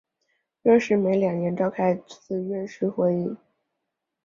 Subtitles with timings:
[0.63, 3.37] 院士每两年召开一次院士会议。